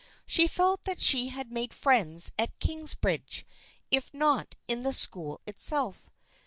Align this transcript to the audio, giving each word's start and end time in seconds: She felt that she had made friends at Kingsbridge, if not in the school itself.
She 0.25 0.47
felt 0.47 0.81
that 0.85 0.99
she 0.99 1.27
had 1.27 1.51
made 1.51 1.75
friends 1.75 2.31
at 2.39 2.57
Kingsbridge, 2.59 3.45
if 3.91 4.11
not 4.15 4.55
in 4.67 4.81
the 4.81 4.93
school 4.93 5.39
itself. 5.45 6.09